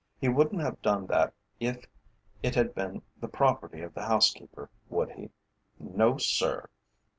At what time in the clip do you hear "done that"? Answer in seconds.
0.81-1.31